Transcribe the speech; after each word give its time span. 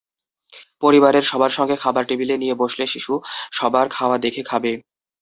পরিবারের 0.83 1.23
সবার 1.23 1.51
সঙ্গে 1.57 1.75
খাবার 1.83 2.03
টেবিলে 2.09 2.35
নিয়ে 2.37 2.55
বসলে 2.61 2.85
শিশু 2.87 3.13
সবার 3.51 3.85
খাওয়া 3.89 4.17
দেখে 4.25 4.41
খাবে। 4.43 4.71